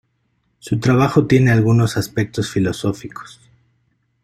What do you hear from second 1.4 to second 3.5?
algunos aspectos filosóficos.